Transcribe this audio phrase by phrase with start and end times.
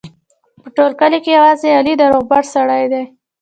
[0.61, 3.03] په ټول کلي کې یوازې علي د روغبړ سړی دی.